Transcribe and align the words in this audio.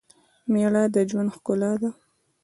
مېړه 0.51 0.83
دژوند 0.95 1.33
ښکلا 1.35 1.71
ده 1.81 1.89